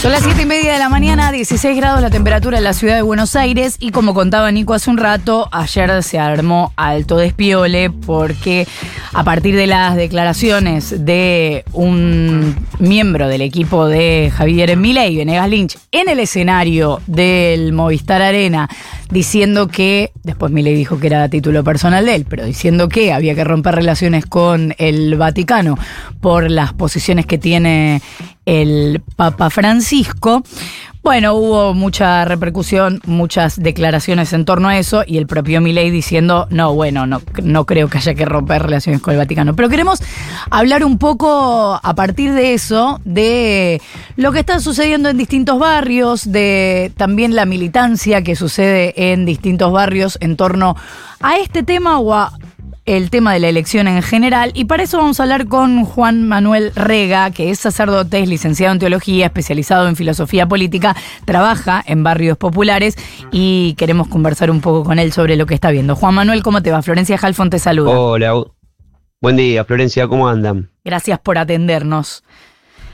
Son 0.00 0.12
las 0.12 0.22
7 0.22 0.40
y 0.40 0.46
media 0.46 0.72
de 0.72 0.78
la 0.78 0.88
mañana, 0.88 1.30
16 1.30 1.76
grados 1.76 2.00
la 2.00 2.08
temperatura 2.08 2.56
en 2.56 2.64
la 2.64 2.72
ciudad 2.72 2.94
de 2.94 3.02
Buenos 3.02 3.36
Aires 3.36 3.76
y 3.80 3.90
como 3.90 4.14
contaba 4.14 4.50
Nico 4.50 4.72
hace 4.72 4.88
un 4.88 4.96
rato, 4.96 5.50
ayer 5.52 6.02
se 6.02 6.18
armó 6.18 6.72
alto 6.76 7.18
despiole 7.18 7.90
porque 7.90 8.66
a 9.12 9.24
partir 9.24 9.56
de 9.56 9.66
las 9.66 9.96
declaraciones 9.96 11.04
de 11.04 11.66
un 11.74 12.56
miembro 12.78 13.28
del 13.28 13.42
equipo 13.42 13.88
de 13.88 14.32
Javier 14.34 14.74
Milei, 14.78 15.18
Venegas 15.18 15.50
Lynch, 15.50 15.78
en 15.92 16.08
el 16.08 16.18
escenario 16.20 17.02
del 17.06 17.74
Movistar 17.74 18.22
Arena, 18.22 18.70
diciendo 19.10 19.68
que, 19.68 20.12
después 20.22 20.52
Milei 20.52 20.74
dijo 20.74 20.98
que 20.98 21.08
era 21.08 21.28
título 21.28 21.64
personal 21.64 22.06
de 22.06 22.14
él, 22.14 22.26
pero 22.28 22.44
diciendo 22.44 22.88
que 22.88 23.12
había 23.12 23.34
que 23.34 23.44
romper 23.44 23.74
relaciones 23.74 24.26
con 24.26 24.74
el 24.78 25.16
Vaticano 25.16 25.78
por 26.20 26.50
las 26.50 26.72
posiciones 26.72 27.26
que 27.26 27.38
tiene 27.38 28.02
el 28.46 29.02
Papa 29.16 29.50
Francisco. 29.50 30.42
Bueno, 31.02 31.32
hubo 31.34 31.72
mucha 31.72 32.26
repercusión, 32.26 33.00
muchas 33.06 33.58
declaraciones 33.58 34.34
en 34.34 34.44
torno 34.44 34.68
a 34.68 34.76
eso 34.76 35.02
y 35.06 35.16
el 35.16 35.26
propio 35.26 35.62
Milei 35.62 35.90
diciendo, 35.90 36.46
no, 36.50 36.74
bueno, 36.74 37.06
no, 37.06 37.22
no 37.42 37.64
creo 37.64 37.88
que 37.88 37.96
haya 37.96 38.14
que 38.14 38.26
romper 38.26 38.64
relaciones 38.64 39.00
con 39.00 39.12
el 39.12 39.18
Vaticano. 39.18 39.56
Pero 39.56 39.70
queremos 39.70 40.02
hablar 40.50 40.84
un 40.84 40.98
poco 40.98 41.80
a 41.82 41.94
partir 41.94 42.34
de 42.34 42.52
eso, 42.52 43.00
de 43.06 43.80
lo 44.16 44.30
que 44.32 44.40
está 44.40 44.60
sucediendo 44.60 45.08
en 45.08 45.16
distintos 45.16 45.58
barrios, 45.58 46.30
de 46.30 46.92
también 46.98 47.34
la 47.34 47.46
militancia 47.46 48.22
que 48.22 48.36
sucede 48.36 49.12
en 49.12 49.24
distintos 49.24 49.72
barrios 49.72 50.18
en 50.20 50.36
torno 50.36 50.76
a 51.20 51.38
este 51.38 51.62
tema 51.62 51.98
o 51.98 52.12
a 52.12 52.32
el 52.96 53.10
tema 53.10 53.32
de 53.32 53.38
la 53.38 53.48
elección 53.48 53.86
en 53.86 54.02
general 54.02 54.50
y 54.54 54.64
para 54.64 54.82
eso 54.82 54.98
vamos 54.98 55.20
a 55.20 55.22
hablar 55.22 55.46
con 55.46 55.84
Juan 55.84 56.26
Manuel 56.26 56.72
Rega, 56.74 57.30
que 57.30 57.50
es 57.50 57.60
sacerdote, 57.60 58.18
es 58.18 58.28
licenciado 58.28 58.72
en 58.72 58.80
teología, 58.80 59.26
especializado 59.26 59.86
en 59.86 59.94
filosofía 59.94 60.48
política, 60.48 60.96
trabaja 61.24 61.82
en 61.86 62.02
barrios 62.02 62.36
populares 62.36 62.96
y 63.30 63.74
queremos 63.74 64.08
conversar 64.08 64.50
un 64.50 64.60
poco 64.60 64.82
con 64.82 64.98
él 64.98 65.12
sobre 65.12 65.36
lo 65.36 65.46
que 65.46 65.54
está 65.54 65.70
viendo. 65.70 65.94
Juan 65.94 66.14
Manuel, 66.14 66.42
¿cómo 66.42 66.62
te 66.62 66.72
va? 66.72 66.82
Florencia 66.82 67.16
Halfon 67.16 67.48
te 67.48 67.60
saluda. 67.60 67.90
Hola, 67.90 68.44
buen 69.20 69.36
día 69.36 69.64
Florencia, 69.64 70.08
¿cómo 70.08 70.28
andan? 70.28 70.70
Gracias 70.84 71.20
por 71.20 71.38
atendernos. 71.38 72.24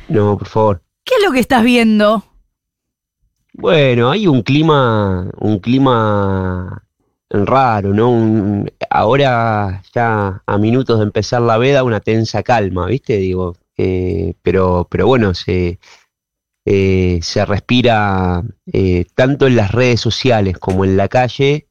No, 0.08 0.36
por 0.36 0.48
favor. 0.48 0.82
¿Qué 1.04 1.14
es 1.18 1.24
lo 1.24 1.32
que 1.32 1.40
estás 1.40 1.64
viendo? 1.64 2.22
Bueno, 3.54 4.10
hay 4.10 4.26
un 4.26 4.42
clima, 4.42 5.30
un 5.38 5.58
clima 5.58 6.85
raro, 7.44 7.92
¿no? 7.92 8.64
ahora 8.88 9.82
ya 9.94 10.42
a 10.46 10.58
minutos 10.58 10.98
de 10.98 11.04
empezar 11.04 11.42
la 11.42 11.58
veda, 11.58 11.84
una 11.84 12.00
tensa 12.00 12.42
calma, 12.42 12.86
¿viste? 12.86 13.18
Digo, 13.18 13.56
eh, 13.76 14.34
pero, 14.42 14.86
pero 14.90 15.06
bueno, 15.06 15.34
se, 15.34 15.78
eh, 16.64 17.18
se 17.22 17.44
respira 17.44 18.42
eh, 18.72 19.04
tanto 19.14 19.46
en 19.46 19.56
las 19.56 19.72
redes 19.72 20.00
sociales 20.00 20.58
como 20.58 20.84
en 20.84 20.96
la 20.96 21.08
calle 21.08 21.68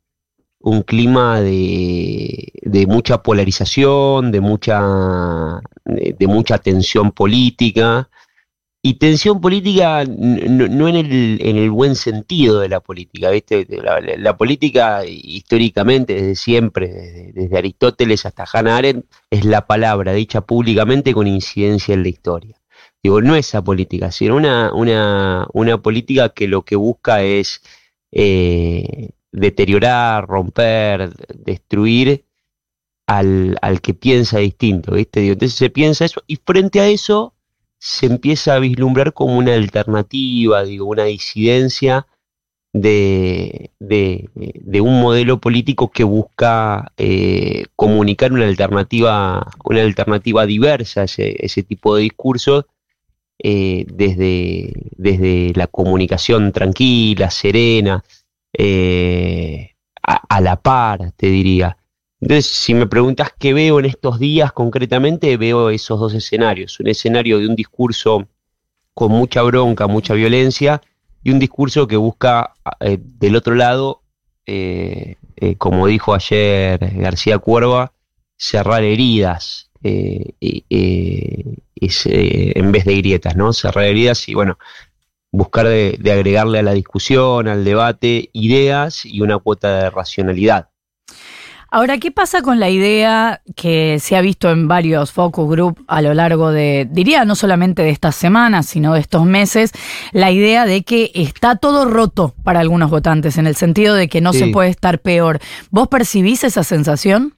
un 0.59 0.81
clima 0.81 1.41
de, 1.41 2.51
de 2.61 2.87
mucha 2.87 3.21
polarización, 3.23 4.31
de 4.31 4.41
mucha, 4.41 5.61
de 5.85 6.27
mucha 6.27 6.57
tensión 6.57 7.11
política, 7.11 8.09
y 8.85 8.93
tensión 8.99 9.41
política 9.41 10.05
no, 10.05 10.87
en, 10.87 10.95
el, 10.95 11.39
en, 11.41 11.57
el, 11.57 11.71
buen 11.71 11.95
sentido 11.95 12.59
de 12.59 12.69
la 12.69 12.81
política, 12.81 13.31
¿viste? 13.31 13.65
La, 14.19 14.37
política 14.37 15.03
históricamente, 15.07 16.13
desde 16.13 16.35
siempre, 16.35 17.31
desde, 17.33 17.57
Aristóteles 17.57 18.27
hasta 18.27 18.45
Hannah 18.45 18.77
Arendt, 18.77 19.07
es 19.31 19.43
la 19.43 19.65
palabra 19.65 20.13
dicha 20.13 20.41
públicamente 20.41 21.15
con 21.15 21.25
incidencia 21.25 21.95
en 21.95 22.03
la 22.03 22.09
historia. 22.09 22.61
Digo, 23.01 23.21
no 23.21 23.35
esa 23.35 23.63
política, 23.63 24.11
sino 24.11 24.35
una, 24.35 24.71
una, 24.71 25.47
una 25.51 25.81
política 25.81 26.29
que 26.29 26.47
lo 26.47 26.61
que 26.61 26.75
busca 26.75 27.23
es 27.23 27.63
eh, 28.11 29.09
deteriorar, 29.31 30.27
romper, 30.27 31.11
destruir 31.33 32.23
al, 33.07 33.57
al 33.63 33.81
que 33.81 33.95
piensa 33.95 34.37
distinto, 34.37 34.93
¿viste? 34.93 35.21
Digo, 35.21 35.33
entonces 35.33 35.57
se 35.57 35.71
piensa 35.71 36.05
eso, 36.05 36.21
y 36.27 36.35
frente 36.35 36.81
a 36.81 36.87
eso 36.87 37.34
se 37.85 38.07
empieza 38.07 38.55
a 38.55 38.59
vislumbrar 38.59 39.13
como 39.13 39.37
una 39.37 39.53
alternativa, 39.53 40.63
digo, 40.63 40.87
una 40.87 41.03
disidencia 41.03 42.07
de, 42.73 43.69
de, 43.79 44.81
un 44.81 44.99
modelo 44.99 45.39
político 45.39 45.91
que 45.91 46.03
busca 46.03 46.91
eh, 46.97 47.67
comunicar 47.75 48.33
una 48.33 48.47
alternativa, 48.47 49.51
una 49.63 49.83
alternativa 49.83 50.47
diversa 50.47 51.01
a 51.01 51.03
ese, 51.03 51.61
tipo 51.61 51.95
de 51.95 52.01
discursos 52.01 52.65
eh, 53.37 53.85
desde, 53.87 54.73
desde 54.97 55.53
la 55.53 55.67
comunicación 55.67 56.51
tranquila, 56.53 57.29
serena, 57.29 58.03
eh, 58.51 59.75
a, 60.01 60.41
la 60.41 60.55
par, 60.55 61.11
te 61.11 61.27
diría. 61.27 61.77
Entonces, 62.25 62.47
si 62.47 62.73
me 62.73 62.87
preguntas 62.87 63.29
qué 63.37 63.53
veo 63.53 63.77
en 63.79 63.85
estos 63.85 64.17
días 64.17 64.51
concretamente, 64.51 65.37
veo 65.37 65.69
esos 65.69 65.99
dos 65.99 66.11
escenarios. 66.15 66.79
Un 66.79 66.87
escenario 66.87 67.37
de 67.37 67.47
un 67.47 67.55
discurso 67.55 68.27
con 68.95 69.11
mucha 69.11 69.43
bronca, 69.43 69.85
mucha 69.85 70.15
violencia, 70.15 70.81
y 71.23 71.29
un 71.29 71.37
discurso 71.37 71.85
que 71.85 71.97
busca 71.97 72.55
eh, 72.79 72.97
del 72.99 73.35
otro 73.35 73.53
lado, 73.53 74.01
eh, 74.47 75.17
eh, 75.35 75.55
como 75.57 75.85
dijo 75.85 76.15
ayer 76.15 76.79
García 76.95 77.37
Cuerva, 77.37 77.93
cerrar 78.35 78.83
heridas 78.83 79.69
en 79.83 80.31
vez 82.71 82.85
de 82.85 82.97
grietas, 82.97 83.35
¿no? 83.35 83.53
Cerrar 83.53 83.85
heridas 83.85 84.27
y 84.27 84.33
bueno, 84.33 84.57
buscar 85.31 85.67
de 85.67 86.11
agregarle 86.11 86.57
a 86.57 86.63
la 86.63 86.73
discusión, 86.73 87.47
al 87.47 87.63
debate, 87.63 88.31
ideas 88.33 89.05
y 89.05 89.21
una 89.21 89.37
cuota 89.37 89.83
de 89.83 89.91
racionalidad. 89.91 90.69
Ahora, 91.75 91.97
¿qué 91.97 92.09
pasa 92.09 92.41
con 92.41 92.61
la 92.61 92.69
idea 92.69 93.41
que 93.53 93.99
se 93.99 94.15
ha 94.15 94.21
visto 94.21 94.49
en 94.49 94.65
varios 94.65 95.11
focus 95.11 95.49
group 95.49 95.83
a 95.87 96.01
lo 96.01 96.13
largo 96.13 96.51
de, 96.51 96.87
diría, 96.89 97.25
no 97.25 97.35
solamente 97.35 97.81
de 97.83 97.89
estas 97.89 98.15
semanas, 98.15 98.65
sino 98.65 98.93
de 98.93 99.01
estos 99.01 99.25
meses, 99.25 99.73
la 100.13 100.31
idea 100.31 100.65
de 100.65 100.83
que 100.83 101.11
está 101.13 101.57
todo 101.57 101.83
roto 101.83 102.33
para 102.45 102.61
algunos 102.61 102.89
votantes, 102.89 103.37
en 103.37 103.45
el 103.45 103.57
sentido 103.57 103.93
de 103.93 104.07
que 104.07 104.21
no 104.21 104.31
se 104.31 104.47
puede 104.47 104.69
estar 104.69 104.99
peor. 104.99 105.41
¿Vos 105.69 105.89
percibís 105.89 106.45
esa 106.45 106.63
sensación? 106.63 107.34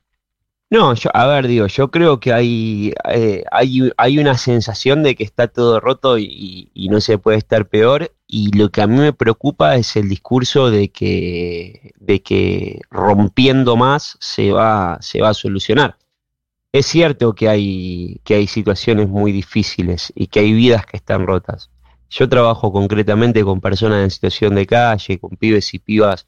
No, 0.69 0.93
yo, 0.95 1.09
a 1.13 1.25
ver, 1.27 1.47
digo, 1.47 1.67
yo 1.67 1.89
creo 1.91 2.19
que 2.19 2.33
hay, 2.33 2.93
eh, 3.09 3.43
hay, 3.51 3.89
hay, 3.95 4.19
una 4.19 4.37
sensación 4.37 5.01
de 5.01 5.15
que 5.15 5.23
está 5.23 5.47
todo 5.47 5.79
roto 5.79 6.17
y, 6.17 6.69
no 6.91 6.99
se 6.99 7.17
puede 7.17 7.37
estar 7.37 7.69
peor. 7.69 8.13
Y 8.27 8.51
lo 8.57 8.69
que 8.69 8.81
a 8.81 8.87
mí 8.87 8.97
me 8.97 9.13
preocupa 9.13 9.77
es 9.77 9.95
el 9.95 10.09
discurso 10.09 10.69
de 10.69 10.89
que, 10.89 11.93
de 11.99 12.21
que 12.21 12.81
rompiendo 12.89 13.77
más 13.77 14.17
se 14.19 14.51
va, 14.51 14.97
se 14.99 15.21
va 15.21 15.29
a 15.29 15.33
solucionar. 15.33 15.97
Es 16.73 16.85
cierto 16.85 17.33
que 17.33 17.47
hay, 17.47 18.19
que 18.25 18.35
hay 18.35 18.47
situaciones 18.47 19.07
muy 19.07 19.31
difíciles 19.31 20.11
y 20.15 20.27
que 20.27 20.41
hay 20.41 20.51
vidas 20.51 20.85
que 20.85 20.97
están 20.97 21.25
rotas. 21.25 21.71
Yo 22.09 22.27
trabajo 22.27 22.73
concretamente 22.73 23.43
con 23.43 23.61
personas 23.61 24.03
en 24.03 24.11
situación 24.11 24.55
de 24.55 24.65
calle, 24.65 25.19
con 25.19 25.37
pibes 25.37 25.73
y 25.73 25.79
pibas 25.79 26.27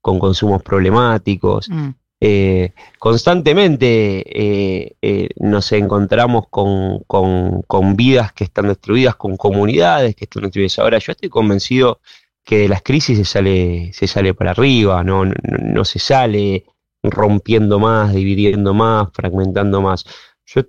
con 0.00 0.20
consumos 0.20 0.62
problemáticos. 0.62 1.68
Mm. 1.68 1.90
Eh, 2.24 2.72
constantemente 3.00 4.22
eh, 4.22 4.94
eh, 5.02 5.30
nos 5.40 5.72
encontramos 5.72 6.44
con, 6.48 7.00
con, 7.02 7.96
vidas 7.96 8.32
que 8.32 8.44
están 8.44 8.68
destruidas, 8.68 9.16
con 9.16 9.36
comunidades 9.36 10.14
que 10.14 10.26
están 10.26 10.44
destruidas. 10.44 10.78
Ahora, 10.78 10.98
yo 10.98 11.10
estoy 11.10 11.28
convencido 11.28 12.00
que 12.44 12.58
de 12.58 12.68
las 12.68 12.82
crisis 12.82 13.18
se 13.18 13.24
sale, 13.24 13.92
se 13.92 14.06
sale 14.06 14.34
para 14.34 14.52
arriba, 14.52 15.02
no, 15.02 15.24
no, 15.24 15.84
se 15.84 15.98
sale 15.98 16.64
rompiendo 17.02 17.80
más, 17.80 18.14
dividiendo 18.14 18.72
más, 18.72 19.08
fragmentando 19.12 19.82
más. 19.82 20.04
Yo 20.46 20.62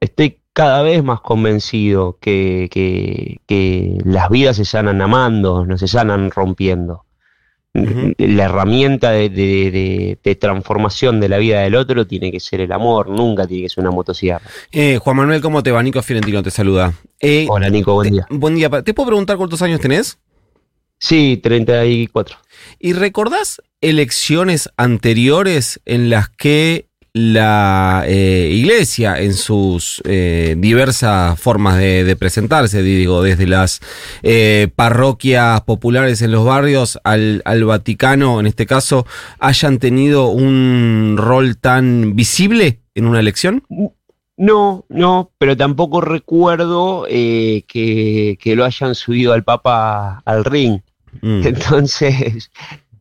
estoy 0.00 0.42
cada 0.52 0.82
vez 0.82 1.02
más 1.02 1.22
convencido 1.22 2.18
que, 2.20 2.68
que, 2.70 3.40
que 3.46 3.96
las 4.04 4.28
vidas 4.28 4.56
se 4.56 4.66
sanan 4.66 5.00
amando, 5.00 5.64
no 5.64 5.78
se 5.78 5.88
sanan 5.88 6.30
rompiendo 6.30 7.06
la 7.72 8.44
herramienta 8.44 9.12
de, 9.12 10.18
transformación 10.40 11.20
de 11.20 11.28
la 11.28 11.38
vida 11.38 11.60
del 11.60 11.76
otro 11.76 12.06
tiene 12.06 12.32
que 12.32 12.40
ser 12.40 12.60
el 12.60 12.72
amor, 12.72 13.08
nunca 13.08 13.46
tiene 13.46 13.64
que 13.64 13.68
ser 13.68 13.82
una 13.82 13.92
motosierra. 13.92 14.42
Eh, 14.72 14.98
Juan 14.98 15.16
Manuel, 15.16 15.40
¿cómo 15.40 15.62
te 15.62 15.70
va? 15.70 15.82
Nico 15.82 16.02
Fiorentino 16.02 16.42
te 16.42 16.50
saluda. 16.50 16.92
Eh, 17.20 17.46
Hola 17.48 17.70
Nico, 17.70 17.94
buen 17.94 18.12
día. 18.12 18.26
Buen 18.30 18.56
día. 18.56 18.68
¿Te 18.82 18.94
puedo 18.94 19.08
preguntar 19.08 19.36
cuántos 19.36 19.62
años 19.62 19.80
tenés? 19.80 20.18
Sí, 20.98 21.40
34. 21.42 22.36
¿Y 22.78 22.92
recordás 22.92 23.62
elecciones 23.80 24.68
anteriores 24.76 25.80
en 25.86 26.10
las 26.10 26.28
que 26.28 26.89
la 27.12 28.04
eh, 28.06 28.50
iglesia 28.52 29.20
en 29.20 29.34
sus 29.34 30.00
eh, 30.04 30.54
diversas 30.58 31.38
formas 31.40 31.78
de, 31.78 32.16
presentarse, 32.16 32.82
digo, 32.82 33.22
desde 33.22 33.46
las 33.46 33.80
eh, 34.22 34.68
parroquias 34.74 35.62
populares 35.62 36.22
en 36.22 36.32
los 36.32 36.44
barrios 36.44 36.98
al, 37.04 37.42
al, 37.44 37.64
Vaticano, 37.64 38.40
en 38.40 38.46
este 38.46 38.66
caso, 38.66 39.06
hayan 39.38 39.78
tenido 39.78 40.28
un 40.28 41.16
rol 41.18 41.56
tan 41.56 42.14
visible 42.14 42.80
en 42.94 43.06
una 43.06 43.20
elección? 43.20 43.64
No, 44.36 44.86
no, 44.88 45.32
pero 45.38 45.54
tampoco 45.56 46.00
recuerdo 46.00 47.06
eh, 47.08 47.64
que, 47.68 48.38
que 48.40 48.56
lo 48.56 48.64
hayan 48.64 48.94
subido 48.94 49.34
al 49.34 49.44
Papa 49.44 50.22
al 50.24 50.44
ring. 50.44 50.80
Mm. 51.20 51.42
Entonces, 51.46 52.50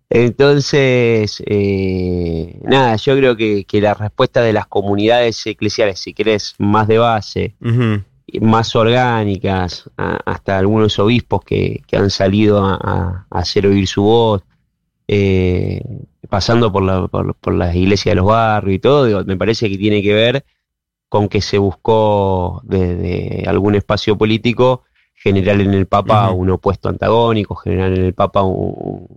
entonces 0.10 1.42
eh, 1.46 2.60
nada, 2.64 2.96
yo 2.96 3.16
creo 3.16 3.36
que, 3.38 3.66
que 3.66 3.82
la 3.82 3.94
respuesta 3.94 4.42
de 4.42 4.54
las 4.54 4.68
comunidades 4.68 5.46
eclesiales, 5.46 6.00
si 6.00 6.14
querés, 6.14 6.56
más 6.58 6.88
de 6.88 6.98
base, 6.98 7.56
más 8.42 8.76
orgánicas, 8.76 9.90
a- 9.98 10.20
hasta 10.26 10.58
algunos 10.58 10.98
obispos 11.00 11.44
que, 11.44 11.82
que 11.88 11.98
han 11.98 12.10
salido 12.10 12.66
a, 12.66 12.76
a- 12.82 13.28
hacer 13.40 13.68
oír 13.68 13.88
su 13.88 14.04
voz, 14.04 14.44
eh, 15.08 15.82
pasando 16.30 16.72
por, 16.72 16.84
la, 16.84 17.08
por, 17.08 17.34
por 17.36 17.54
las 17.54 17.76
iglesias 17.76 18.12
de 18.14 18.16
los 18.18 18.26
barrios 18.28 18.76
y 18.76 18.80
todo, 18.80 19.06
digo, 19.06 19.24
me 19.26 19.38
parece 19.38 19.70
que 19.70 19.78
tiene 19.78 20.02
que 20.04 20.14
ver 20.14 20.46
con 21.08 21.28
que 21.28 21.42
se 21.42 21.58
buscó 21.58 22.62
desde 22.64 23.44
algún 23.48 23.76
espacio 23.76 24.18
político 24.18 24.84
generar 25.16 25.60
en 25.60 25.74
el 25.74 25.86
Papa 25.88 26.30
un 26.32 26.50
opuesto 26.52 26.88
antagónico, 26.90 27.56
generar 27.56 27.92
en 27.94 28.06
el 28.06 28.14
Papa 28.14 28.44
un, 28.44 29.08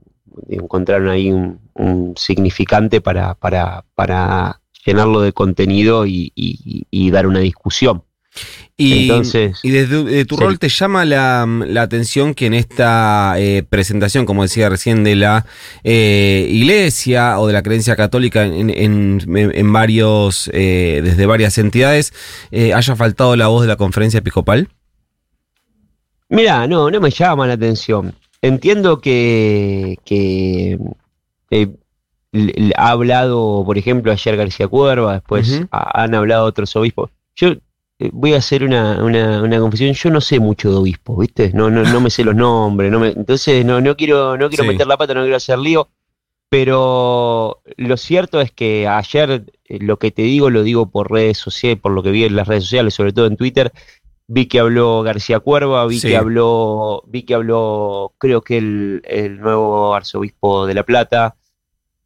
encontraron 0.48 1.08
ahí 1.08 1.30
un, 1.30 1.60
un 1.74 2.14
significante 2.16 3.00
para, 3.00 3.34
para, 3.34 3.84
para 3.94 4.60
llenarlo 4.84 5.20
de 5.20 5.32
contenido 5.32 6.06
y, 6.06 6.32
y- 6.34 6.86
y 6.90 7.10
dar 7.10 7.26
una 7.26 7.38
discusión. 7.40 8.02
Y, 8.78 9.02
Entonces, 9.02 9.60
y 9.62 9.70
desde 9.70 10.02
de 10.04 10.24
tu 10.24 10.36
sí. 10.36 10.42
rol 10.42 10.58
te 10.58 10.70
llama 10.70 11.04
la, 11.04 11.46
la 11.66 11.82
atención 11.82 12.32
que 12.34 12.46
en 12.46 12.54
esta 12.54 13.34
eh, 13.36 13.62
presentación, 13.62 14.24
como 14.24 14.42
decía 14.42 14.70
recién, 14.70 15.04
de 15.04 15.14
la 15.16 15.44
eh, 15.84 16.48
iglesia 16.50 17.38
o 17.38 17.46
de 17.46 17.52
la 17.52 17.62
creencia 17.62 17.94
católica 17.94 18.44
en, 18.44 18.70
en- 18.70 19.72
varios, 19.72 20.50
eh, 20.54 21.02
desde 21.04 21.26
varias 21.26 21.58
entidades, 21.58 22.14
eh, 22.50 22.72
haya 22.72 22.96
faltado 22.96 23.36
la 23.36 23.48
voz 23.48 23.60
de 23.62 23.68
la 23.68 23.76
conferencia 23.76 24.18
episcopal. 24.18 24.68
Mira, 26.30 26.66
no, 26.66 26.90
no 26.90 27.00
me 27.00 27.10
llama 27.10 27.46
la 27.46 27.52
atención. 27.54 28.14
Entiendo 28.42 29.00
que, 29.00 29.98
eh, 31.50 31.68
ha 32.76 32.90
hablado, 32.90 33.62
por 33.64 33.78
ejemplo, 33.78 34.10
ayer 34.10 34.36
García 34.36 34.66
Cuerva, 34.66 35.14
después 35.14 35.62
han 35.70 36.14
hablado 36.14 36.46
otros 36.46 36.74
obispos. 36.76 37.10
Yo 37.36 37.48
eh, 37.98 38.10
voy 38.12 38.34
a 38.34 38.38
hacer 38.38 38.64
una, 38.64 39.02
una, 39.04 39.42
una 39.42 39.60
confesión, 39.60 39.92
yo 39.92 40.10
no 40.10 40.20
sé 40.20 40.40
mucho 40.40 40.70
de 40.70 40.76
obispos, 40.76 41.18
¿viste? 41.18 41.52
No, 41.54 41.70
no, 41.70 41.84
no 41.84 42.00
me 42.00 42.10
sé 42.10 42.24
los 42.24 42.34
nombres, 42.34 42.90
no 42.90 42.98
me, 43.00 43.08
entonces 43.08 43.64
no, 43.64 43.80
no 43.80 43.96
quiero, 43.96 44.36
no 44.36 44.48
quiero 44.48 44.64
Sí. 44.64 44.68
meter 44.70 44.86
la 44.86 44.96
pata, 44.96 45.14
no 45.14 45.20
quiero 45.22 45.36
hacer 45.36 45.58
lío, 45.58 45.88
pero 46.48 47.62
lo 47.76 47.96
cierto 47.96 48.40
es 48.40 48.50
que 48.50 48.88
ayer 48.88 49.44
eh, 49.66 49.78
lo 49.80 49.98
que 49.98 50.10
te 50.10 50.22
digo 50.22 50.50
lo 50.50 50.62
digo 50.64 50.90
por 50.90 51.10
redes 51.12 51.38
sociales, 51.38 51.78
por 51.80 51.92
lo 51.92 52.02
que 52.02 52.10
vi 52.10 52.24
en 52.24 52.34
las 52.36 52.48
redes 52.48 52.64
sociales, 52.64 52.94
sobre 52.94 53.12
todo 53.12 53.26
en 53.26 53.36
Twitter, 53.36 53.72
vi 54.32 54.46
que 54.46 54.60
habló 54.60 55.02
García 55.02 55.40
Cuerva, 55.40 55.86
vi 55.86 56.00
Sí. 56.00 56.08
que 56.08 56.16
habló, 56.16 57.02
vi 57.06 57.22
que 57.24 57.34
habló, 57.34 58.14
creo 58.16 58.40
que 58.40 58.56
el, 58.56 59.02
el 59.04 59.38
nuevo 59.38 59.94
arzobispo 59.94 60.66
de 60.66 60.74
La 60.74 60.84
Plata. 60.84 61.36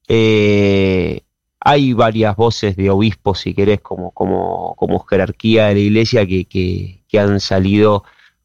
Eh, 0.09 1.21
hay 1.61 1.93
varias 1.93 2.35
voces 2.37 2.77
de 2.77 2.91
obispos, 2.91 3.41
si 3.41 3.55
querés, 3.55 3.81
como, 3.81 4.11
como, 4.11 4.75
como 4.77 4.99
jerarquía 5.01 5.67
de 5.67 5.75
la 5.75 5.81
iglesia 5.81 6.27
que, 6.27 6.45
que, 6.47 7.05
que 7.09 7.19
han 7.21 7.39
salido, 7.39 8.03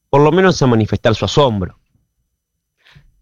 por 0.10 0.22
lo 0.22 0.32
menos 0.32 0.62
a 0.62 0.68
manifestar 0.68 1.16
su 1.16 1.26
asombro. 1.26 1.80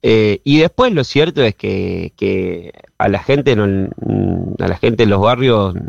Eh, 0.01 0.39
y 0.45 0.59
después 0.59 0.93
lo 0.93 1.03
cierto 1.03 1.41
es 1.43 1.55
que, 1.55 2.13
que 2.15 2.71
a 2.97 3.09
la 3.09 3.19
gente 3.19 3.55
no, 3.55 3.89
a 4.59 4.67
la 4.67 4.77
gente 4.77 5.03
en 5.03 5.09
los 5.09 5.19
barrios 5.21 5.73
no, 5.75 5.81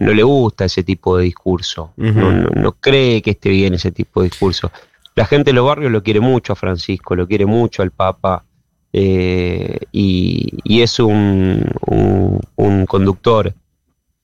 no 0.00 0.12
le 0.12 0.22
gusta 0.22 0.66
ese 0.66 0.82
tipo 0.82 1.16
de 1.16 1.24
discurso, 1.24 1.92
no, 1.96 2.32
no- 2.32 2.50
no 2.50 2.72
cree 2.72 3.22
que 3.22 3.30
esté 3.30 3.48
bien 3.50 3.72
ese 3.74 3.90
tipo 3.90 4.20
de 4.22 4.28
discurso. 4.28 4.70
La 5.14 5.24
gente 5.24 5.50
en 5.50 5.56
los 5.56 5.66
barrios 5.66 5.90
lo 5.92 6.02
quiere 6.02 6.20
mucho 6.20 6.52
a 6.52 6.56
Francisco, 6.56 7.14
lo 7.16 7.26
quiere 7.26 7.46
mucho 7.46 7.82
al 7.82 7.90
Papa, 7.90 8.44
eh, 8.92 9.78
y, 9.92 10.50
y 10.64 10.82
es 10.82 10.98
un, 11.00 11.64
un- 11.86 12.40
un 12.56 12.86
conductor 12.86 13.52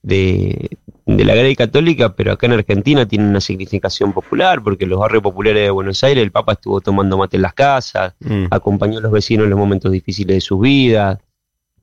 de, 0.03 0.79
de 1.07 1.25
la 1.25 1.35
grey 1.35 1.55
católica, 1.57 2.15
pero 2.15 2.33
acá 2.33 2.47
en 2.47 2.55
Argentina 2.55 3.07
tiene 3.07 3.29
una 3.29 3.41
significación 3.41 4.13
popular, 4.13 4.63
porque 4.63 4.85
en 4.85 4.91
los 4.91 5.01
barrios 5.01 5.23
populares 5.23 5.63
de 5.65 5.71
Buenos 5.71 6.03
Aires 6.05 6.23
el 6.23 6.31
Papa 6.31 6.53
estuvo 6.53 6.81
tomando 6.81 7.19
mate 7.19 7.37
en 7.37 7.43
las 7.43 7.55
casas, 7.55 8.15
Mm. 8.21 8.47
acompañó 8.51 8.99
a 8.99 9.03
los 9.03 9.13
vecinos 9.13 9.45
en 9.45 9.51
los 9.51 9.59
momentos 9.59 9.93
difíciles 9.93 10.37
de 10.37 10.41
sus 10.41 10.61
vidas. 10.61 11.19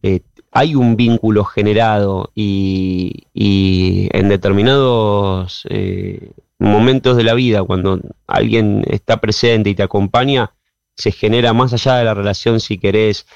Eh, 0.02 0.22
hay 0.52 0.76
un 0.76 0.96
vínculo 0.96 1.44
generado 1.44 2.32
y, 2.34 3.26
y 3.34 4.08
en 4.12 4.30
determinados 4.30 5.64
eh, 5.70 6.32
momentos 6.58 7.18
de 7.18 7.24
la 7.24 7.34
vida, 7.36 7.64
cuando 7.64 8.00
alguien 8.26 8.84
está 8.88 9.18
presente 9.18 9.70
y 9.70 9.76
te 9.76 9.84
acompaña, 9.84 10.52
se 10.96 11.12
genera 11.12 11.54
más 11.54 11.74
allá 11.74 11.98
de 11.98 12.06
la 12.06 12.14
relación, 12.16 12.60
si 12.60 12.80
querés, 12.80 13.28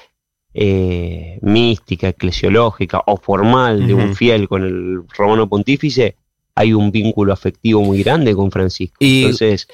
eh, 0.54 1.38
mística, 1.42 2.08
eclesiológica 2.08 3.02
o 3.06 3.16
formal 3.16 3.86
de 3.86 3.94
un 3.94 4.14
fiel 4.14 4.48
con 4.48 4.62
el 4.64 5.02
romano 5.16 5.48
pontífice, 5.48 6.16
hay 6.54 6.72
un 6.74 6.90
vínculo 6.90 7.32
afectivo 7.32 7.80
muy 7.82 8.02
grande 8.02 8.34
con 8.34 8.50
Francisco. 8.50 8.96
Y- 9.00 9.22
Entonces, 9.22 9.68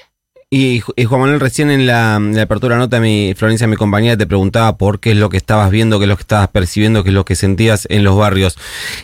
Y, 0.51 0.79
Juan 0.79 1.21
Manuel, 1.21 1.39
recién 1.39 1.69
en 1.69 1.85
la, 1.85 2.15
en 2.15 2.35
la 2.35 2.41
apertura 2.41 2.75
nota, 2.75 2.99
mi, 2.99 3.35
Florencia, 3.37 3.67
mi 3.67 3.75
compañera, 3.75 4.17
te 4.17 4.25
preguntaba 4.25 4.77
por 4.77 4.99
qué 4.99 5.11
es 5.11 5.17
lo 5.17 5.29
que 5.29 5.37
estabas 5.37 5.69
viendo, 5.69 5.99
qué 5.99 6.05
es 6.05 6.09
lo 6.09 6.15
que 6.15 6.23
estabas 6.23 6.47
percibiendo, 6.47 7.03
qué 7.03 7.09
es 7.09 7.13
lo 7.13 7.23
que 7.23 7.35
sentías 7.35 7.85
en 7.91 8.03
los 8.03 8.17
barrios. 8.17 8.57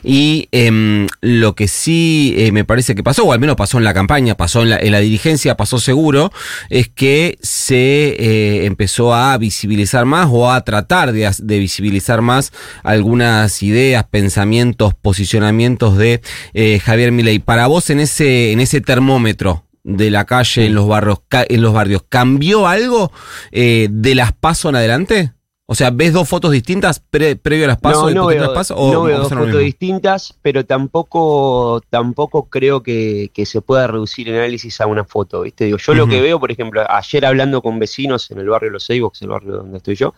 Y 0.04 0.50
em, 0.52 1.06
lo 1.22 1.54
que 1.54 1.68
sí 1.68 2.34
eh, 2.36 2.52
me 2.52 2.66
parece 2.66 2.96
que 2.96 3.04
pasó, 3.04 3.26
o 3.26 3.32
al 3.32 3.40
menos 3.40 3.58
pasó 3.58 3.78
en 3.78 3.84
la 3.84 3.94
campaña, 3.94 4.34
pasó 4.34 4.64
en 4.64 4.72
la, 4.72 4.78
en 4.78 4.92
la 4.92 5.02
dirigencia, 5.02 5.56
pasó 5.56 5.78
seguro, 5.78 6.32
es 6.72 6.90
que 6.90 7.38
se 7.44 8.16
eh, 8.18 8.66
empezó 8.66 9.14
a 9.14 9.38
visibilizar 9.38 10.06
más 10.06 10.30
o 10.32 10.52
a 10.52 10.64
tratar 10.64 11.12
de, 11.12 11.32
de 11.38 11.60
visibilizar 11.60 12.24
más 12.24 12.54
algunas 12.82 13.62
ideas, 13.62 14.04
pensamientos, 14.06 14.96
posicionamientos 14.96 15.96
de 15.96 16.22
eh, 16.56 16.80
Javier 16.80 17.12
Milei. 17.12 17.38
Para 17.38 17.68
vos, 17.68 17.92
en 17.92 18.00
ese, 18.00 18.52
en 18.52 18.62
ese 18.62 18.82
termómetro, 18.82 19.65
de 19.88 20.10
la 20.10 20.26
calle 20.26 20.66
en 20.66 20.74
los 20.74 20.88
barrios 20.88 21.20
en 21.32 21.62
los 21.62 21.72
barrios. 21.72 22.04
Cambió 22.10 22.68
algo 22.68 23.12
eh, 23.52 23.88
de 23.92 24.16
las 24.16 24.34
paso 24.34 24.70
en 24.70 24.76
adelante 24.76 25.32
o 25.68 25.74
sea 25.74 25.90
ves 25.92 26.14
dos 26.14 26.28
fotos 26.28 26.52
distintas 26.52 27.00
pre- 27.00 27.36
previo 27.36 27.66
a 27.66 27.70
las 27.70 27.78
paso 27.80 28.10
no, 28.12 28.28
veo, 28.28 28.42
las 28.42 28.50
paso 28.50 28.76
o 28.76 28.92
no 28.94 29.04
veo 29.04 29.20
dos 29.20 29.30
fotos 29.30 29.46
mismo? 29.46 29.60
distintas, 29.60 30.38
pero 30.42 30.66
tampoco, 30.66 31.82
tampoco 31.90 32.50
creo 32.50 32.82
que, 32.84 33.32
que 33.34 33.46
se 33.46 33.62
pueda 33.62 33.88
reducir 33.88 34.30
el 34.30 34.36
análisis 34.36 34.80
a 34.82 34.88
una 34.88 35.04
foto, 35.04 35.42
¿viste? 35.42 35.66
Digo, 35.66 35.78
yo 35.78 35.94
lo 35.96 36.08
que 36.08 36.22
veo, 36.22 36.40
por 36.40 36.52
ejemplo, 36.52 36.84
ayer 36.88 37.26
hablando 37.26 37.62
con 37.62 37.80
vecinos 37.80 38.30
en 38.32 38.40
el 38.40 38.50
barrio 38.50 38.72
Los 38.72 38.90
es 38.90 39.22
el 39.22 39.28
barrio 39.28 39.58
donde 39.58 39.78
estoy 39.78 39.96
yo, 39.96 40.14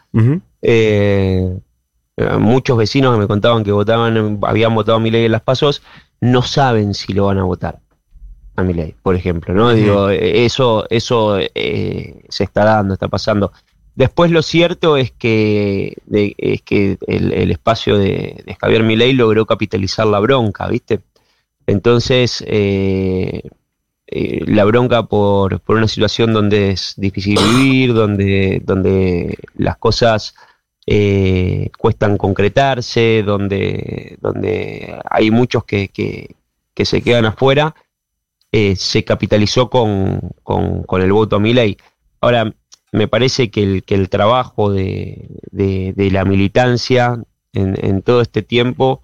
eh, 0.62 1.58
eh, 2.18 2.30
muchos 2.40 2.78
vecinos 2.78 3.14
que 3.16 3.20
me 3.20 3.28
contaban 3.28 3.64
que 3.64 3.72
votaban, 3.72 4.40
habían 4.44 4.76
votado 4.76 4.98
a 4.98 5.00
Milei 5.02 5.26
en 5.26 5.32
las 5.32 5.42
pasos, 5.42 5.82
no 6.20 6.42
saben 6.42 6.94
si 6.94 7.14
lo 7.14 7.28
van 7.28 7.38
a 7.38 7.44
votar 7.44 7.80
a 8.58 8.64
Milei, 8.64 8.96
por 9.02 9.16
ejemplo, 9.16 9.54
¿no? 9.54 9.72
Digo, 9.74 10.10
eh, 10.10 10.46
eso, 10.46 10.86
eso 10.90 11.38
eh, 11.40 12.24
se 12.28 12.44
está 12.44 12.66
dando, 12.66 12.94
está 12.96 13.08
pasando. 13.08 13.52
Después 13.96 14.32
lo 14.32 14.42
cierto 14.42 14.98
es 14.98 15.12
que, 15.12 15.96
de- 16.06 16.36
es 16.38 16.62
que 16.64 16.98
el, 17.08 17.34
el 17.34 17.52
espacio 17.52 17.98
de, 17.98 18.44
de 18.46 18.56
Javier 18.60 18.84
Milei 18.84 19.14
logró 19.14 19.46
capitalizar 19.46 20.06
la 20.08 20.20
bronca, 20.20 20.68
¿viste? 20.68 21.00
Entonces, 21.68 22.44
eh, 22.48 23.44
eh, 24.08 24.42
la 24.48 24.66
bronca 24.66 25.04
por, 25.04 25.60
por 25.62 25.78
una 25.78 25.88
situación 25.88 26.34
donde 26.34 26.72
es 26.72 26.94
difícil 26.98 27.38
vivir, 27.58 27.94
donde, 27.94 28.62
donde 28.64 29.38
las 29.56 29.78
cosas 29.78 30.34
cuestan 31.78 32.18
concretarse, 32.18 33.22
donde, 33.26 34.18
donde 34.22 34.98
hay 35.10 35.32
muchos 35.32 35.66
que, 35.66 35.90
que, 35.90 36.36
que 36.74 36.86
se 36.86 37.02
quedan 37.02 37.26
afuera, 37.26 37.76
eh, 38.60 38.76
se 38.76 39.04
capitalizó 39.04 39.70
con, 39.70 40.32
con, 40.42 41.02
el 41.02 41.12
voto 41.12 41.36
a 41.36 41.40
Milei. 41.40 41.78
Ahora, 42.22 42.54
me 42.92 43.08
parece 43.08 43.52
que 43.52 43.62
el, 43.62 43.84
que 43.84 43.94
el 43.94 44.10
trabajo 44.10 44.72
de, 44.72 45.28
de, 45.52 46.10
la 46.12 46.26
militancia 46.26 47.22
en, 47.54 47.76
en 47.86 48.02
todo 48.02 48.22
este 48.22 48.42
tiempo 48.42 49.04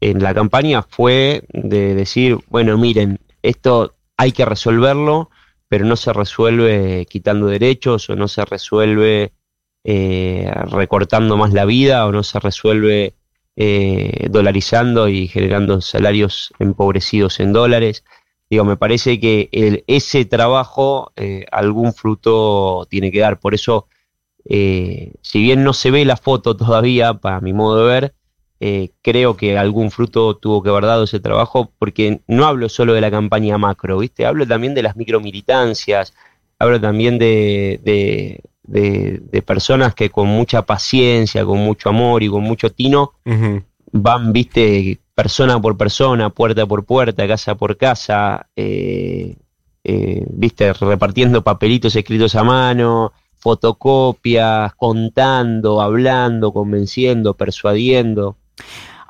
en 0.00 0.22
la 0.22 0.32
campaña 0.32 0.82
fue 0.82 1.42
de 1.48 1.96
decir, 1.96 2.38
bueno, 2.48 2.78
miren, 2.78 3.18
esto 3.42 3.96
hay 4.16 4.30
que 4.30 4.44
resolverlo, 4.44 5.28
pero 5.66 5.84
no 5.84 5.96
se 5.96 6.12
resuelve 6.12 7.04
quitando 7.10 7.46
derechos 7.46 8.08
o 8.10 8.14
no 8.14 8.28
se 8.28 8.44
resuelve 8.44 9.32
eh, 9.82 10.52
recortando 10.70 11.36
más 11.36 11.52
la 11.52 11.64
vida 11.64 12.06
o 12.06 12.12
no 12.12 12.22
se 12.22 12.38
resuelve 12.38 13.14
eh, 13.56 14.28
dolarizando 14.30 15.08
y 15.08 15.26
generando 15.26 15.80
salarios 15.80 16.52
empobrecidos 16.60 17.40
en 17.40 17.52
dólares. 17.52 18.04
Digo, 18.50 18.64
me 18.64 18.76
parece 18.76 19.18
que 19.20 19.48
el- 19.52 19.84
ese 19.86 20.24
trabajo 20.24 21.12
eh, 21.16 21.46
algún 21.50 21.92
fruto 21.94 22.86
tiene 22.90 23.10
que 23.10 23.20
dar. 23.20 23.40
Por 23.40 23.54
eso, 23.54 23.88
eh, 24.44 25.12
si 25.22 25.42
bien 25.42 25.64
no 25.64 25.72
se 25.72 25.90
ve 25.90 26.04
la 26.04 26.16
foto 26.16 26.56
todavía, 26.56 27.14
para 27.14 27.40
mi 27.40 27.52
modo 27.52 27.86
de 27.86 27.92
ver, 27.92 28.14
eh, 28.60 28.90
creo 29.02 29.36
que 29.36 29.58
algún 29.58 29.90
fruto 29.90 30.36
tuvo 30.36 30.62
que 30.62 30.70
haber 30.70 30.84
dado 30.86 31.04
ese 31.04 31.20
trabajo, 31.20 31.72
porque 31.78 32.20
no 32.28 32.46
hablo 32.46 32.68
solo 32.68 32.94
de 32.94 33.00
la 33.00 33.10
campaña 33.10 33.58
macro, 33.58 33.98
¿viste? 33.98 34.26
Hablo 34.26 34.46
también 34.46 34.74
de 34.74 34.82
las 34.82 34.96
micromilitancias, 34.96 36.14
hablo 36.58 36.80
también 36.80 37.18
de, 37.18 37.80
de, 37.82 38.40
de, 38.62 39.20
de 39.30 39.42
personas 39.42 39.94
que 39.94 40.10
con 40.10 40.28
mucha 40.28 40.62
paciencia, 40.62 41.44
con 41.44 41.58
mucho 41.58 41.88
amor 41.90 42.22
y 42.22 42.28
con 42.28 42.42
mucho 42.42 42.72
tino 42.72 43.12
van, 43.92 44.32
viste, 44.32 45.00
persona 45.14 45.60
por 45.60 45.76
persona, 45.76 46.30
puerta 46.30 46.66
por 46.66 46.84
puerta, 46.84 47.26
casa 47.28 47.54
por 47.54 47.76
casa, 47.76 48.46
eh, 48.56 49.36
eh, 49.84 50.26
viste, 50.30 50.72
repartiendo 50.72 51.42
papelitos 51.42 51.94
escritos 51.96 52.34
a 52.34 52.42
mano, 52.44 53.12
fotocopias, 53.36 54.74
contando, 54.74 55.80
hablando, 55.80 56.52
convenciendo, 56.52 57.34
persuadiendo. 57.34 58.36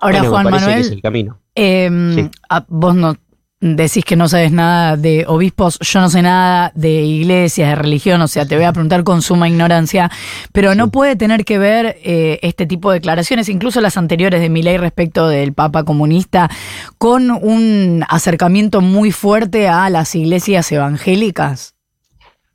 Ahora, 0.01 0.19
Bueno, 0.19 0.23
me 0.23 0.29
Juan 0.31 0.45
parece 0.45 0.65
que 0.65 0.71
Manuel, 0.71 0.87
es 0.87 0.93
el 0.93 1.03
camino. 1.03 1.39
em, 1.55 2.15
Sí. 2.15 2.31
vos 2.69 2.95
no 2.95 3.15
decís 3.65 4.05
que 4.05 4.15
no 4.15 4.29
sabes 4.29 4.53
nada 4.53 4.97
de 4.99 5.25
obispos, 5.27 5.79
yo 5.81 6.01
no 6.01 6.11
sé 6.11 6.21
nada 6.21 6.71
de 6.75 7.03
iglesias, 7.03 7.71
de 7.71 7.75
religión, 7.77 8.21
o 8.21 8.29
sea, 8.29 8.45
te 8.45 8.57
voy 8.57 8.67
a 8.67 8.73
preguntar 8.73 9.05
con 9.05 9.23
suma 9.23 9.49
ignorancia, 9.49 10.11
pero 10.53 10.75
no 10.75 10.91
puede 10.91 11.17
tener 11.17 11.47
que 11.47 11.59
ver 11.59 11.97
eh, 12.05 12.39
este 12.43 12.67
tipo 12.67 12.91
de 12.91 12.99
declaraciones, 12.99 13.49
incluso 13.49 13.81
las 13.81 13.97
anteriores 13.97 14.43
de 14.43 14.51
Milei 14.51 14.77
respecto 14.77 15.29
del 15.29 15.55
Papa 15.55 15.85
comunista, 15.85 16.51
con 16.99 17.31
un 17.31 18.05
acercamiento 18.09 18.83
muy 18.83 19.13
fuerte 19.13 19.67
a 19.67 19.89
las 19.89 20.15
iglesias 20.15 20.71
evangélicas. 20.71 21.75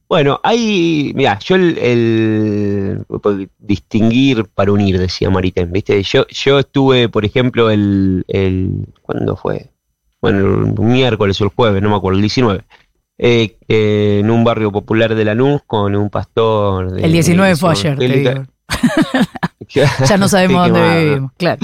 Bueno, 0.07 0.39
hay, 0.43 1.11
mira, 1.15 1.37
yo 1.39 1.55
el, 1.55 1.77
el- 1.77 3.05
distinguir 3.59 4.45
para 4.45 4.71
unir, 4.71 4.97
decía 4.99 5.29
Maritain, 5.29 5.71
¿viste? 5.71 6.01
Yo, 6.03 6.25
yo 6.27 6.59
estuve, 6.59 7.09
por 7.09 7.25
ejemplo, 7.25 7.69
el, 7.69 8.25
el, 8.27 8.87
¿cuándo 9.03 9.35
fue? 9.35 9.69
Bueno, 10.21 10.39
el 10.65 10.73
miércoles 10.79 11.39
o 11.41 11.45
el 11.45 11.49
jueves, 11.51 11.81
no 11.81 11.89
me 11.89 11.95
acuerdo, 11.95 12.17
el 12.17 12.21
19, 12.21 12.63
eh, 13.17 13.57
eh, 13.67 14.19
en 14.21 14.29
un 14.29 14.43
barrio 14.43 14.71
popular 14.71 15.15
de 15.15 15.25
Lanús 15.25 15.61
con 15.65 15.95
un 15.95 16.09
pastor. 16.09 16.91
De, 16.91 17.03
El 17.03 17.11
19 17.11 17.55
fue 17.55 17.71
ayer, 17.71 17.97
te 17.97 18.07
digo. 18.07 18.43
Ya 19.71 20.17
no 20.17 20.27
sabemos 20.27 20.65
Sí, 20.65 20.71
dónde 20.71 21.05
vivimos, 21.05 21.31
claro. 21.37 21.59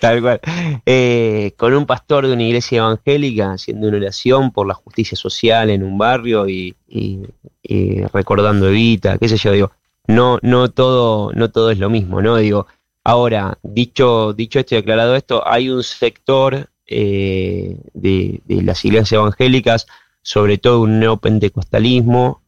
Tal 0.00 0.22
cual. 0.22 0.40
Eh, 0.86 1.52
con 1.58 1.74
un 1.74 1.84
pastor 1.84 2.26
de 2.26 2.32
una 2.32 2.42
iglesia 2.44 2.78
evangélica 2.78 3.52
haciendo 3.52 3.88
una 3.88 3.98
oración 3.98 4.52
por 4.52 4.66
la 4.66 4.72
justicia 4.74 5.16
social 5.18 5.68
en 5.68 5.82
un 5.82 5.98
barrio 5.98 6.48
y, 6.48 6.74
y- 6.88 7.20
y 7.62 8.02
recordando 8.06 8.68
Evita, 8.68 9.18
qué 9.18 9.28
sé 9.28 9.36
yo, 9.36 9.52
digo, 9.52 9.70
no, 10.06 10.38
no 10.42 10.70
todo, 10.70 11.30
no 11.34 11.50
todo 11.50 11.70
es 11.70 11.78
lo 11.78 11.90
mismo, 11.90 12.22
¿no? 12.22 12.36
Digo, 12.36 12.66
ahora, 13.04 13.58
dicho, 13.62 14.32
dicho 14.32 14.58
esto 14.58 14.74
y 14.74 14.78
aclarado 14.78 15.14
esto, 15.14 15.46
hay 15.46 15.68
un 15.68 15.82
sector 15.82 16.68
eh, 16.92 17.76
de, 17.94 18.42
las 18.48 18.84
iglesias 18.84 19.12
evangélicas, 19.12 19.86
sobre 20.22 20.58
todo 20.58 20.80
un 20.82 21.00
neopentecostalismo, 21.00 22.42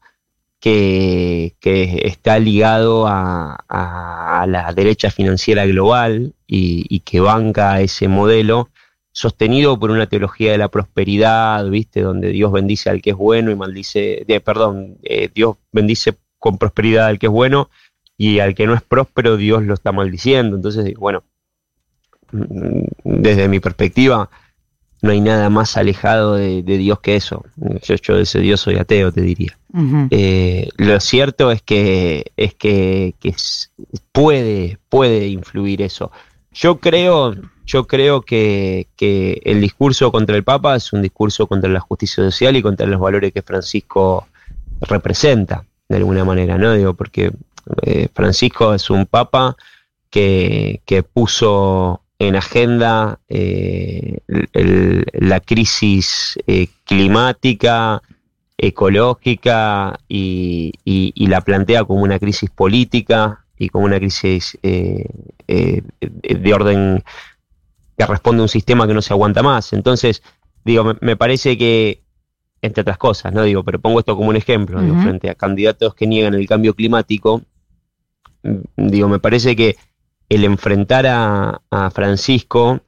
que, 0.61 1.57
que 1.61 2.03
está 2.05 2.39
ligado 2.39 3.07
a, 3.07 3.57
a- 3.69 4.47
la 4.47 4.73
derecha 4.73 5.11
financiera 5.11 5.67
global 5.67 6.35
y, 6.47 7.01
que 7.01 7.21
banca 7.21 7.81
ese 7.81 8.09
modelo, 8.09 8.71
sostenido 9.13 9.79
por 9.79 9.91
una 9.91 10.07
teología 10.07 10.53
de 10.53 10.59
la 10.59 10.69
prosperidad, 10.69 11.69
¿viste? 11.69 12.01
Donde 12.03 12.29
Dios 12.31 12.51
bendice 12.53 12.91
al 12.91 13.01
que 13.03 13.11
es 13.11 13.17
bueno 13.17 13.51
y 13.51 13.57
maldice, 13.57 14.25
de- 14.27 14.41
perdón, 14.41 14.99
eh, 15.03 15.29
Dios 15.35 15.57
bendice 15.73 16.15
con 16.39 16.59
prosperidad 16.59 17.07
al 17.07 17.19
que 17.19 17.27
es 17.27 17.33
bueno 17.33 17.71
y 18.19 18.39
al 18.41 18.55
que 18.55 18.67
no 18.67 18.75
es 18.75 18.83
próspero 18.83 19.37
Dios 19.37 19.63
lo 19.65 19.75
está 19.75 19.93
maldiciendo. 19.93 20.57
Entonces, 20.57 20.95
bueno, 20.95 21.25
desde 23.05 23.49
mi 23.49 23.61
perspectiva, 23.61 24.29
no 25.05 25.11
hay 25.11 25.21
nada 25.21 25.51
más 25.51 25.77
alejado 25.77 26.37
de, 26.37 26.63
de 26.63 26.79
Dios 26.79 26.99
que 27.01 27.15
eso. 27.15 27.45
Yo, 27.83 27.95
yo 27.97 28.17
de 28.17 28.23
ese 28.23 28.41
Dios 28.41 28.61
soy 28.61 28.77
ateo, 28.77 29.13
te 29.13 29.21
diría. 29.21 29.57
Eh, 30.11 30.69
lo 30.77 30.99
cierto 31.01 31.51
es 31.51 31.61
que 31.61 32.33
es 32.37 32.55
que, 32.55 33.15
puede, 34.13 34.79
puede 34.89 35.29
influir 35.29 35.83
eso. 35.83 36.11
Yo 36.53 36.79
creo, 36.79 37.35
yo 37.67 37.87
creo 37.87 38.23
que, 38.23 38.87
que 38.97 39.43
el 39.45 39.61
discurso 39.61 40.11
contra 40.11 40.37
el 40.37 40.45
Papa 40.45 40.77
es 40.77 40.93
un 40.93 41.03
discurso 41.03 41.49
contra 41.49 41.69
la 41.69 41.81
justicia 41.81 42.23
social 42.25 42.57
y 42.57 42.63
contra 42.63 42.87
los 42.87 43.01
valores 43.01 43.33
que 43.33 43.43
Francisco 43.43 44.29
representa, 44.81 45.65
de 45.89 45.97
alguna 45.97 46.25
manera, 46.25 46.57
¿no? 46.57 46.73
Digo, 46.73 46.95
porque 46.95 47.33
eh, 47.83 48.09
Francisco 48.15 48.73
es 48.73 48.89
un 48.89 49.05
Papa 49.05 49.57
que, 50.09 50.81
que 50.87 51.03
puso 51.03 52.04
en 52.19 52.37
agenda 52.37 53.21
eh, 53.29 54.19
el- 54.53 55.05
la 55.13 55.41
crisis 55.41 56.39
eh, 56.47 56.69
climática, 56.85 58.03
ecológica 58.57 59.99
y, 60.09 60.73
y- 60.85 61.13
y 61.15 61.27
la 61.27 61.41
plantea 61.41 61.85
como 61.85 62.03
una 62.03 62.19
crisis 62.19 62.51
política 62.51 63.45
y 63.59 63.69
como 63.69 63.85
una 63.87 63.99
crisis 63.99 64.59
eh, 64.63 65.07
eh, 65.49 65.83
de 66.01 66.55
orden 66.55 67.03
que 67.97 68.07
responde 68.07 68.41
a 68.41 68.45
un 68.45 68.49
sistema 68.49 68.87
que 68.87 68.95
no 68.95 69.03
se 69.03 69.13
aguanta 69.13 69.43
más. 69.43 69.73
Entonces, 69.73 70.23
digo, 70.65 70.85
me, 70.85 70.95
me 71.01 71.17
parece 71.17 71.57
que, 71.59 72.03
entre 72.63 72.81
otras 72.83 72.99
cosas, 72.99 73.33
¿no? 73.33 73.43
Digo, 73.43 73.63
pero 73.65 73.81
pongo 73.81 73.99
esto 74.01 74.17
como 74.17 74.31
un 74.31 74.37
ejemplo, 74.37 74.81
digo, 74.83 74.95
frente 75.03 75.31
a 75.31 75.35
candidatos 75.35 75.95
que 75.95 76.07
niegan 76.07 76.35
el 76.35 76.47
cambio 76.49 76.75
climático, 76.75 77.43
digo, 78.77 79.09
me 79.09 79.19
parece 79.19 79.55
que 79.57 79.77
el 80.29 80.45
enfrentar 80.45 81.07
a, 81.07 81.61
a 81.71 81.91
Francisco 81.91 82.81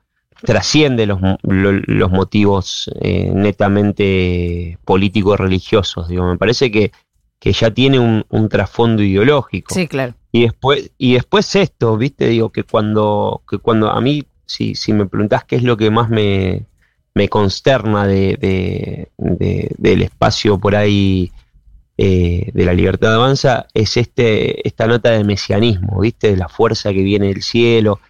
trasciende 0.43 1.07
los, 1.07 1.21
mo- 1.21 1.39
lo- 1.43 1.73
los 1.73 2.11
motivos 2.11 2.91
eh, 3.01 3.31
netamente 3.35 4.79
políticos 4.85 5.39
religiosos. 5.39 6.09
Digo, 6.09 6.27
me 6.27 6.37
parece 6.39 6.71
que, 6.71 6.93
que 7.39 7.53
ya 7.53 7.71
tiene 7.71 7.99
un, 7.99 8.25
un 8.29 8.49
trasfondo 8.49 9.03
ideológico. 9.03 9.75
Sí, 9.75 9.87
claro. 9.87 10.15
Y 10.33 10.43
después, 10.43 10.91
y 10.99 11.15
después 11.15 11.55
esto, 11.57 11.97
viste, 11.97 12.29
digo, 12.29 12.51
que 12.51 12.65
cuando, 12.65 13.43
que 13.49 13.59
cuando 13.59 13.91
a 13.91 14.01
mí, 14.01 14.25
si, 14.45 14.75
si 14.75 14.93
me 14.93 15.07
preguntás 15.07 15.45
qué 15.45 15.57
es 15.57 15.63
lo 15.63 15.77
que 15.77 15.91
más 15.91 16.11
me, 16.11 16.67
me 17.15 17.29
consterna 17.29 18.07
de, 18.07 18.37
de- 18.37 19.09
de- 19.17 19.71
del 19.79 20.03
espacio 20.03 20.59
por 20.59 20.77
ahí 20.77 21.33
eh, 21.99 22.51
de 22.53 22.65
la 22.65 22.75
libertad 22.75 23.15
avanza, 23.15 23.67
es 23.73 23.97
este, 23.97 24.67
esta 24.67 24.87
nota 24.87 25.11
de 25.11 25.25
mesianismo, 25.25 26.01
viste, 26.01 26.31
de 26.31 26.37
la 26.37 26.49
fuerza 26.49 26.93
que 26.93 27.03
viene 27.03 27.29
del 27.29 27.43
cielo. 27.43 28.01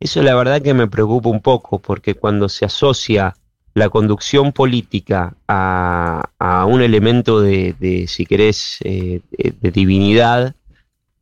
Eso 0.00 0.22
la 0.22 0.34
verdad 0.34 0.62
que 0.62 0.74
me 0.74 0.88
preocupa 0.88 1.28
un 1.28 1.40
poco, 1.40 1.78
porque 1.78 2.14
cuando 2.14 2.48
se 2.48 2.64
asocia 2.64 3.34
la 3.74 3.90
conducción 3.90 4.52
política 4.52 5.36
a, 5.48 6.30
a 6.38 6.64
un 6.64 6.80
elemento 6.80 7.40
de, 7.40 7.74
de, 7.78 8.06
si 8.06 8.24
querés, 8.24 8.78
eh, 8.84 9.20
de 9.30 9.70
divinidad, 9.70 10.54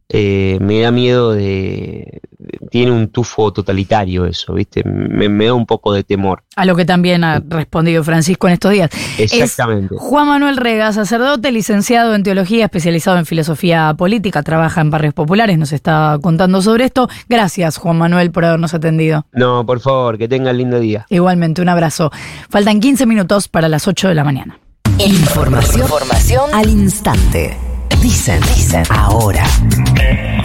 eh, 0.08 0.58
me 0.60 0.80
da 0.80 0.90
miedo 0.90 1.32
de, 1.32 2.20
de- 2.38 2.58
Tiene 2.70 2.92
un 2.92 3.08
tufo 3.08 3.52
totalitario 3.52 4.26
eso, 4.26 4.52
¿viste? 4.54 4.82
Me, 4.84 5.28
me 5.28 5.46
da 5.46 5.54
un 5.54 5.64
poco 5.66 5.92
de 5.92 6.04
temor. 6.04 6.42
A 6.56 6.64
lo 6.64 6.76
que 6.76 6.84
también 6.84 7.24
ha 7.24 7.42
respondido 7.48 8.04
Francisco 8.04 8.46
en 8.46 8.52
estos 8.54 8.72
días. 8.72 8.90
Exactamente. 9.18 9.94
Es 9.94 10.00
Juan 10.00 10.28
Manuel 10.28 10.56
Rega, 10.56 10.92
sacerdote, 10.92 11.50
licenciado 11.52 12.14
en 12.14 12.22
teología, 12.22 12.64
especializado 12.64 13.16
en 13.18 13.26
filosofía 13.26 13.94
política, 13.96 14.42
trabaja 14.42 14.80
en 14.80 14.90
barrios 14.90 15.14
populares, 15.14 15.56
nos 15.58 15.72
está 15.72 16.18
contando 16.22 16.60
sobre 16.62 16.84
esto. 16.84 17.08
Gracias, 17.28 17.78
Juan 17.78 17.96
Manuel, 17.98 18.30
por 18.30 18.44
habernos 18.44 18.74
atendido. 18.74 19.26
No, 19.32 19.64
por 19.64 19.80
favor, 19.80 20.18
que 20.18 20.28
tengan 20.28 20.56
lindo 20.58 20.78
día. 20.80 21.06
Igualmente, 21.08 21.62
un 21.62 21.68
abrazo. 21.70 22.10
Faltan 22.50 22.80
15 22.80 23.06
minutos 23.06 23.48
para 23.48 23.68
las 23.68 23.88
8 23.88 24.08
de 24.08 24.14
la 24.14 24.24
mañana. 24.24 24.58
Información, 24.98 25.80
información 25.82 26.50
al 26.52 26.68
instante. 26.68 27.56
Dicen, 28.00 28.40
dicen, 28.54 28.84
ahora. 28.90 29.44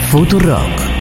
Futurock. 0.09 0.89